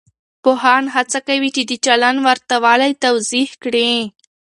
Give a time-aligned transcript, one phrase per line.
[0.43, 3.91] پوهان هڅه کوي چې د چلند ورته والی توضیح کړي.